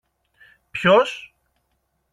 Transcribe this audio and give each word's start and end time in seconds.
Ποιος; 0.71 1.33